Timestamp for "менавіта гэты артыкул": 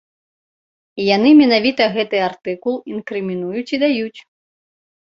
1.41-2.81